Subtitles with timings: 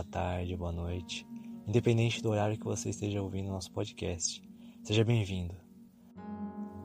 [0.00, 1.26] boa tarde, boa noite.
[1.66, 4.42] Independente do horário que você esteja ouvindo nosso podcast,
[4.82, 5.54] seja bem-vindo.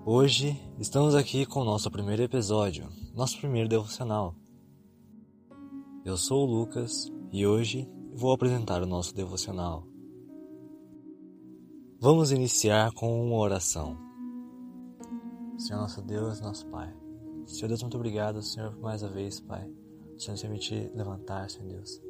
[0.06, 4.36] Hoje estamos aqui com o nosso primeiro episódio, nosso primeiro devocional.
[6.04, 9.88] Eu sou o Lucas e hoje vou apresentar o nosso devocional.
[12.02, 13.98] Vamos iniciar com uma oração.
[15.58, 16.94] Senhor nosso Deus, nosso Pai.
[17.46, 19.72] Senhor Deus, muito obrigado, Senhor, por mais uma vez, Pai
[20.16, 22.05] o Senhor nos permite levantar, Senhor Deus.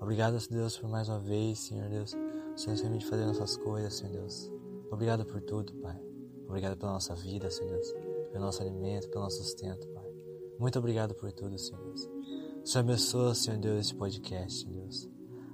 [0.00, 2.14] Obrigado, Deus, por mais uma vez, Senhor Deus.
[2.14, 4.50] O Senhor nos permite fazer nossas coisas, Senhor Deus.
[4.90, 6.00] Obrigado por tudo, Pai.
[6.46, 7.92] Obrigado pela nossa vida, Senhor Deus.
[8.32, 10.10] Pelo nosso alimento, pelo nosso sustento, Pai.
[10.58, 12.08] Muito obrigado por tudo, Senhor Deus.
[12.62, 15.08] O Senhor abençoa, Senhor Deus, esse podcast, Senhor Deus.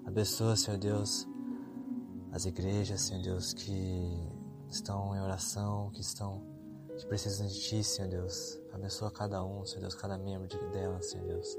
[0.04, 1.26] Abençoa, Senhor Deus,
[2.30, 4.30] as igrejas, Senhor Deus, que
[4.70, 6.46] estão em oração, que estão,
[6.96, 8.60] que precisam de Ti, Senhor Deus.
[8.72, 11.58] Abençoa cada um, Senhor Deus, cada membro dela, Senhor Deus.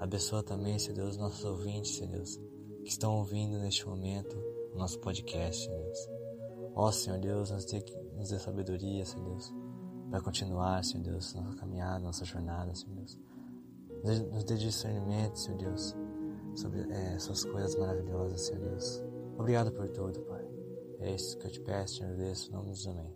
[0.00, 2.40] Abençoa também, Senhor Deus, nossos ouvintes, Senhor Deus,
[2.82, 4.34] que estão ouvindo neste momento
[4.72, 6.08] o nosso podcast, Senhor Deus.
[6.74, 7.84] Ó Senhor Deus, nos dê,
[8.16, 9.54] nos dê sabedoria, Senhor Deus,
[10.08, 13.18] para continuar, Senhor Deus, nossa caminhada, nossa jornada, Senhor Deus.
[14.32, 15.94] Nos dê discernimento, Senhor Deus,
[16.54, 19.02] sobre é, suas coisas maravilhosas, Senhor Deus.
[19.38, 20.48] Obrigado por tudo, Pai.
[21.00, 23.14] É isso que eu te peço, Senhor Deus, em nome de amém.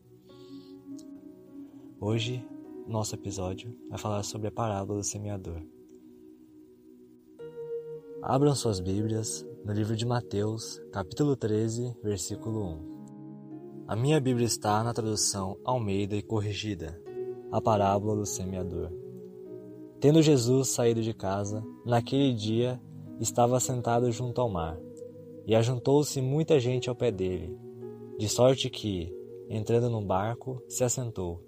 [1.98, 2.46] Hoje,
[2.86, 5.62] nosso episódio vai falar sobre a parábola do semeador.
[8.26, 13.84] Abram suas Bíblias no livro de Mateus, capítulo 13, versículo 1.
[13.86, 16.98] A minha Bíblia está na tradução Almeida e Corrigida,
[17.52, 18.90] a parábola do semeador.
[20.00, 22.80] Tendo Jesus saído de casa, naquele dia
[23.20, 24.80] estava sentado junto ao mar,
[25.46, 27.54] e ajuntou-se muita gente ao pé dele,
[28.18, 29.14] de sorte que,
[29.50, 31.42] entrando num barco, se assentou,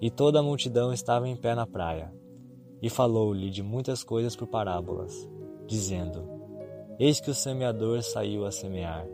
[0.00, 2.10] e toda a multidão estava em pé na praia,
[2.80, 5.28] e falou-lhe de muitas coisas por parábolas
[5.66, 6.28] dizendo:
[6.98, 9.06] Eis que o semeador saiu a semear.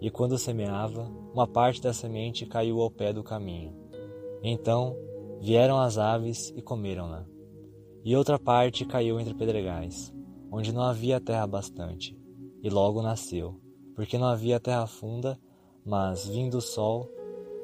[0.00, 3.74] E quando semeava, uma parte da semente caiu ao pé do caminho.
[4.42, 4.96] Então
[5.40, 7.26] vieram as aves e comeram-na.
[8.04, 10.14] E outra parte caiu entre pedregais,
[10.50, 12.16] onde não havia terra bastante,
[12.62, 13.60] e logo nasceu,
[13.94, 15.38] porque não havia terra funda,
[15.84, 17.10] mas, vindo o sol,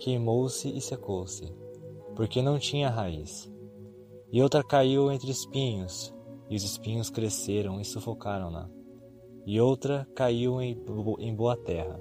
[0.01, 1.53] queimou-se e secou-se,
[2.17, 3.53] porque não tinha raiz.
[4.33, 6.15] E outra caiu entre espinhos,
[6.53, 8.69] e os espinhos cresceram e sufocaram-na.
[9.47, 10.79] E outra caiu em,
[11.19, 11.99] em boa terra.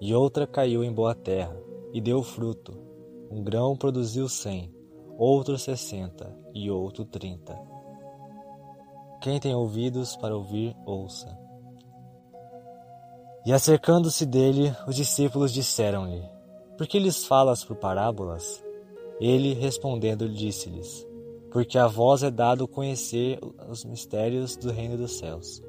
[0.00, 1.60] E outra caiu em boa terra,
[1.92, 2.78] e deu fruto.
[3.28, 4.72] Um grão produziu cem,
[5.18, 7.60] outro sessenta, e outro trinta.
[9.20, 11.36] Quem tem ouvidos para ouvir, ouça.
[13.44, 16.22] E acercando-se dele, os discípulos disseram-lhe:
[16.78, 18.62] Por que lhes falas por parábolas?
[19.20, 21.04] Ele, respondendo, disse-lhes:
[21.54, 23.38] porque a vós é dado conhecer
[23.68, 25.62] os mistérios do reino dos céus.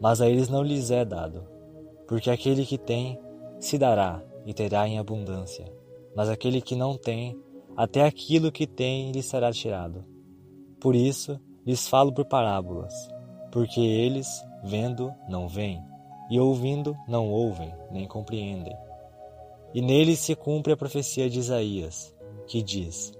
[0.00, 1.46] Mas a eles não lhes é dado,
[2.08, 3.16] porque aquele que tem
[3.60, 5.72] se dará e terá em abundância,
[6.16, 7.38] mas aquele que não tem,
[7.76, 10.04] até aquilo que tem lhe será tirado.
[10.80, 12.92] Por isso lhes falo por parábolas,
[13.52, 15.80] porque eles, vendo, não veem,
[16.28, 18.76] e ouvindo, não ouvem, nem compreendem.
[19.72, 22.12] E neles se cumpre a profecia de Isaías,
[22.48, 23.12] que diz: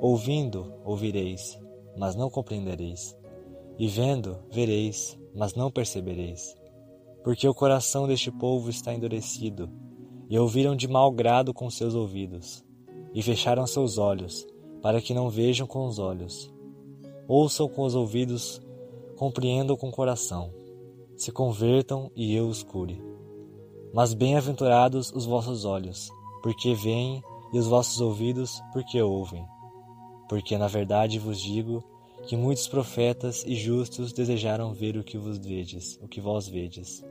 [0.00, 1.58] Ouvindo, ouvireis,
[1.96, 3.16] mas não compreendereis.
[3.78, 6.56] E vendo, vereis, mas não percebereis.
[7.24, 9.68] Porque o coração deste povo está endurecido,
[10.28, 12.64] e ouviram de mau grado com seus ouvidos,
[13.12, 14.46] e fecharam seus olhos,
[14.80, 16.52] para que não vejam com os olhos,
[17.26, 18.60] ouçam com os ouvidos,
[19.16, 20.52] compreendam com o coração,
[21.16, 23.02] se convertam e eu os cure.
[23.92, 26.08] Mas bem-aventurados os vossos olhos,
[26.42, 27.22] porque veem,
[27.52, 29.44] e os vossos ouvidos, porque ouvem.
[30.28, 31.82] Porque na verdade vos digo
[32.26, 37.04] que muitos profetas e justos desejaram ver o que vos vedes, o que vós vedes.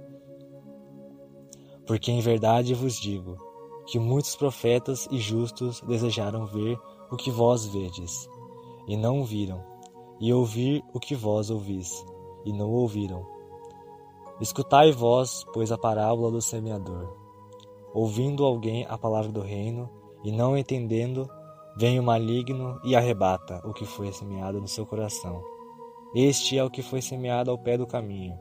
[1.85, 3.37] Porque em verdade vos digo
[3.87, 6.77] que muitos profetas e justos desejaram ver
[7.09, 8.29] o que vós vedes,
[8.87, 9.63] e não viram,
[10.19, 12.05] e ouvir o que vós ouvis,
[12.45, 13.25] e não ouviram.
[14.41, 17.15] Escutai vós, pois, a parábola do semeador.
[17.93, 19.89] Ouvindo alguém a palavra do reino,
[20.23, 21.29] e não entendendo,
[21.79, 25.43] Vem o maligno e arrebata o que foi semeado no seu coração.
[26.15, 28.35] Este é o que foi semeado ao pé do caminho.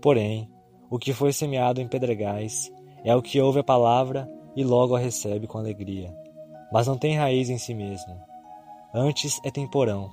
[0.00, 0.48] Porém,
[0.88, 2.70] o que foi semeado em pedregais
[3.04, 6.16] é o que ouve a palavra e logo a recebe com alegria,
[6.72, 8.16] mas não tem raiz em si mesmo.
[8.94, 10.12] Antes é temporão.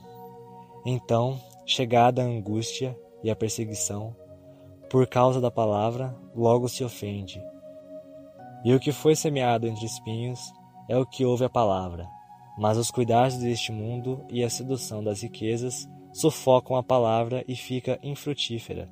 [0.83, 4.15] Então, chegada a angústia e a perseguição,
[4.89, 7.39] por causa da palavra, logo se ofende.
[8.65, 10.39] E o que foi semeado entre espinhos
[10.89, 12.09] é o que ouve a palavra
[12.61, 17.99] Mas os cuidados deste mundo e a sedução das riquezas sufocam a palavra e fica
[18.03, 18.87] infrutífera.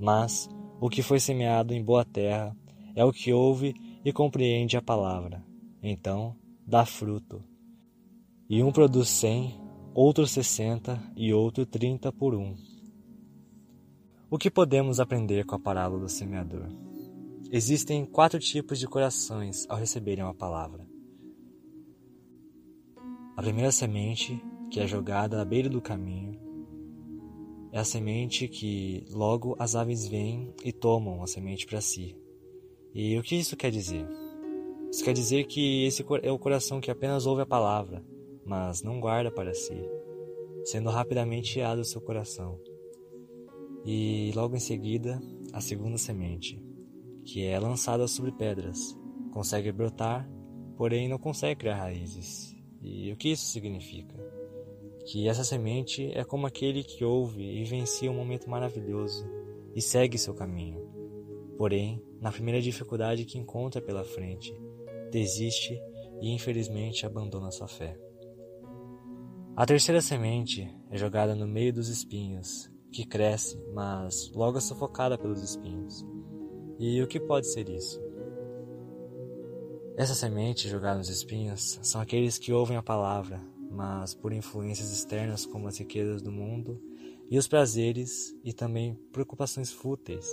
[0.00, 0.48] Mas
[0.80, 2.56] o que foi semeado em boa terra
[2.96, 3.72] é o que ouve
[4.04, 5.46] e compreende a palavra.
[5.80, 6.34] Então
[6.66, 7.40] dá fruto.
[8.50, 9.60] E um produz cem,
[9.94, 12.56] outro sessenta e outro trinta por um.
[14.28, 16.66] O que podemos aprender com a parábola do semeador?
[17.52, 20.87] Existem quatro tipos de corações ao receberem uma palavra.
[23.38, 26.36] A primeira semente, que é jogada à beira do caminho,
[27.70, 32.16] é a semente que logo as aves vêm e tomam a semente para si.
[32.92, 34.04] E o que isso quer dizer?
[34.90, 38.04] Isso quer dizer que esse é o coração que apenas ouve a palavra,
[38.44, 39.88] mas não guarda para si,
[40.64, 42.58] sendo rapidamente iado o seu coração.
[43.84, 46.60] E logo em seguida, a segunda semente,
[47.24, 48.98] que é lançada sobre pedras,
[49.30, 50.28] consegue brotar,
[50.76, 52.57] porém não consegue criar raízes.
[52.90, 54.16] E o que isso significa?
[55.08, 59.26] que essa semente é como aquele que ouve e vivencia um momento maravilhoso
[59.74, 60.86] e segue seu caminho.
[61.56, 64.54] Porém, na primeira dificuldade que encontra pela frente,
[65.10, 65.80] desiste
[66.20, 67.98] e infelizmente abandona sua fé.
[69.56, 75.16] A terceira semente é jogada no meio dos espinhos, que cresce, mas logo é sufocada
[75.16, 76.04] pelos espinhos.
[76.78, 77.98] E o que pode ser isso?
[79.98, 85.44] Essa semente jogada nos espinhos são aqueles que ouvem a palavra, mas por influências externas
[85.44, 86.80] como as riquezas do mundo
[87.28, 90.24] e os prazeres e também preocupações fúteis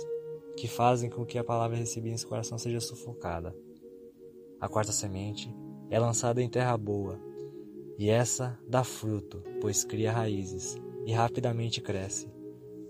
[0.56, 3.56] que fazem com que a palavra recebida em seu coração seja sufocada.
[4.60, 5.52] A quarta semente
[5.90, 7.20] é lançada em terra boa,
[7.98, 12.32] e essa dá fruto, pois cria raízes e rapidamente cresce.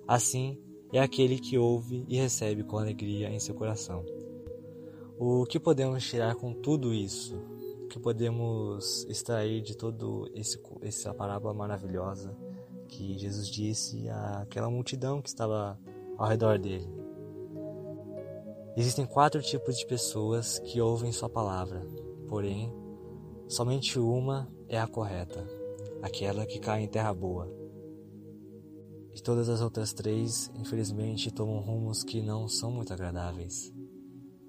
[0.07, 0.61] Assim
[0.93, 4.05] é aquele que ouve e recebe com alegria em seu coração.
[5.19, 7.35] O que podemos tirar com tudo isso?
[7.89, 12.37] que podemos extrair de todo esse essa parábola maravilhosa
[12.89, 15.79] que Jesus disse àquela multidão que estava
[16.17, 16.89] ao redor dele.
[18.77, 21.81] Existem quatro tipos de pessoas que ouvem sua palavra,
[22.29, 22.73] porém,
[23.49, 25.47] somente uma é a correta,
[26.03, 27.51] aquela que cai em terra boa.
[29.15, 33.73] E todas as outras três, infelizmente, tomam rumos que não são muito agradáveis.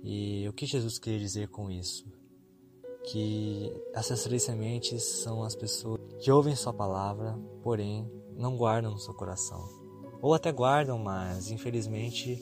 [0.09, 2.05] E o que Jesus queria dizer com isso?
[3.07, 8.99] que essas três sementes são as pessoas que ouvem Sua palavra, porém não guardam no
[8.99, 9.63] seu coração.
[10.21, 12.37] Ou até guardam, mas infelizmente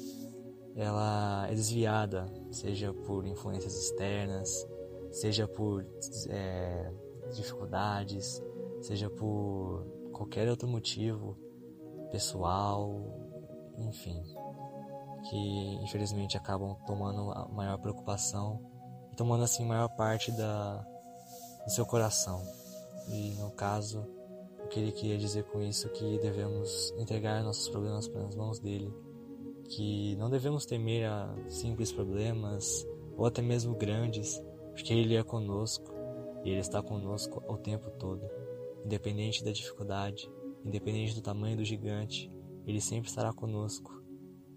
[0.75, 4.67] ela é desviada, seja por influências externas,
[5.11, 5.85] seja por
[6.29, 6.91] é,
[7.31, 8.41] dificuldades,
[8.81, 11.37] seja por qualquer outro motivo
[12.11, 12.89] pessoal,
[13.77, 14.21] enfim,
[15.29, 18.75] que infelizmente acabam tomando a maior preocupação
[19.15, 20.85] tomando assim maior parte da,
[21.63, 22.43] do seu coração.
[23.07, 24.05] E no caso,
[24.63, 28.35] o que ele queria dizer com isso é que devemos entregar nossos problemas para as
[28.35, 28.93] mãos dele,
[29.69, 32.85] que não devemos temer a simples problemas
[33.17, 34.41] ou até mesmo grandes,
[34.73, 35.93] porque ele é conosco
[36.43, 38.27] e ele está conosco o tempo todo,
[38.83, 40.29] independente da dificuldade,
[40.63, 42.31] independente do tamanho do gigante,
[42.67, 44.03] ele sempre estará conosco,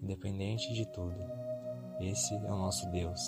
[0.02, 1.16] independente de tudo.
[2.00, 3.20] Esse é o nosso Deus.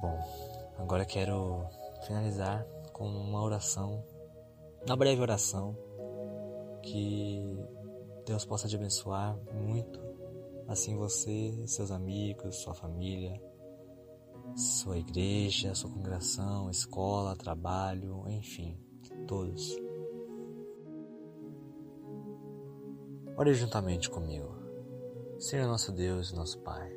[0.00, 0.20] Bom,
[0.78, 1.66] agora quero
[2.06, 4.04] finalizar com uma oração,
[4.86, 5.76] uma breve oração,
[6.82, 7.42] que
[8.26, 10.00] Deus possa te abençoar muito,
[10.68, 13.40] assim você, seus amigos, sua família,
[14.54, 18.78] sua igreja, sua congregação, escola, trabalho, enfim,
[19.26, 19.76] todos.
[23.36, 24.54] Ore juntamente comigo.
[25.40, 26.88] Senhor nosso Deus e nosso Pai.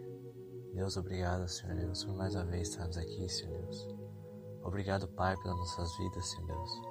[0.72, 3.88] Deus, obrigado, Senhor Deus, por mais uma vez estarmos aqui, Senhor Deus.
[4.62, 6.82] Obrigado, Pai, pelas nossas vidas, Senhor Deus.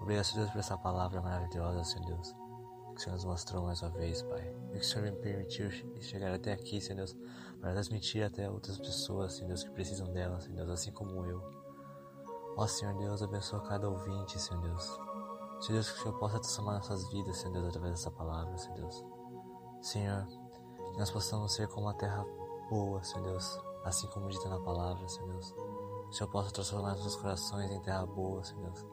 [0.00, 3.82] Obrigado, Senhor Deus, por essa palavra maravilhosa, Senhor Deus, que o Senhor nos mostrou mais
[3.82, 4.56] uma vez, Pai.
[4.70, 7.14] E que o Senhor me permitiu chegar até aqui, Senhor Deus,
[7.60, 11.42] para transmitir até outras pessoas, Senhor Deus, que precisam dela, Senhor Deus, assim como eu.
[12.56, 15.07] Ó Senhor Deus, abençoa cada ouvinte, Senhor Deus.
[15.60, 18.76] Senhor Deus, que o Senhor possa transformar nossas vidas, Senhor Deus, através dessa palavra, Senhor
[18.76, 19.04] Deus.
[19.80, 20.26] Senhor,
[20.92, 22.24] que nós possamos ser como a terra
[22.70, 25.52] boa, Senhor Deus, assim como dita na palavra, Senhor Deus.
[25.52, 28.86] Que o Senhor possa transformar nossos corações em terra boa, Senhor Deus.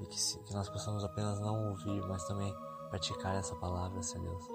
[0.00, 2.54] E que, que nós possamos apenas não ouvir, mas também
[2.88, 4.46] praticar essa palavra, Senhor Deus.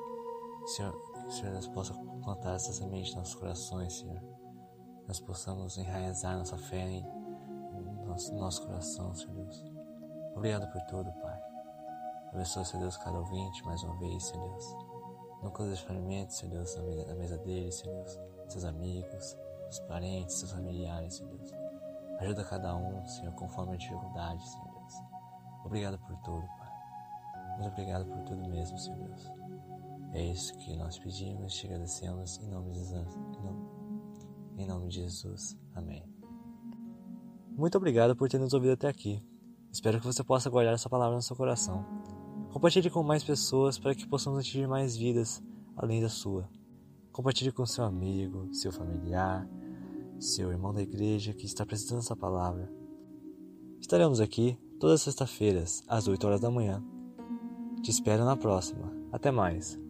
[0.63, 1.93] Que Senhor, que o Senhor Deus possa
[2.24, 4.19] plantar essa semente nos nossos corações, Senhor.
[4.19, 7.05] Que nós possamos enraizar nossa fé em
[8.05, 9.73] nosso, nosso coração, Senhor Deus.
[10.36, 11.40] Obrigado por tudo, Pai.
[12.34, 14.78] Abençoe, Senhor Deus, cada ouvinte mais uma vez, Senhor Deus.
[15.44, 19.38] Nunca os experimentos, Senhor Deus, na mesa, na mesa deles, Senhor Deus seus amigos,
[19.70, 21.52] seus parentes, seus familiares, Senhor Deus.
[22.20, 24.94] Ajuda cada um, Senhor, conforme a dificuldade, Senhor Deus.
[25.66, 27.58] Obrigado por tudo, Pai.
[27.58, 29.32] Muito obrigado por tudo mesmo, Senhor Deus.
[30.13, 33.16] É isso que nós pedimos e te agradecemos em nome de Jesus.
[33.16, 33.70] Em nome,
[34.58, 35.58] em nome de Jesus.
[35.74, 36.06] Amém.
[37.50, 39.24] Muito obrigado por ter nos ouvido até aqui.
[39.74, 41.84] Espero que você possa guardar essa palavra no seu coração.
[42.51, 45.44] Compartilhe com mais pessoas para que possamos atingir mais vidas
[45.75, 46.48] além da sua.
[47.12, 49.50] Compartilhe com seu amigo, seu familiar,
[50.20, 52.72] seu irmão da igreja que está precisando dessa palavra.
[53.82, 56.84] Estaremos aqui todas as sextas-feiras, às 8 horas da manhã.
[57.82, 58.94] Te espero na próxima.
[59.12, 59.83] Até mais.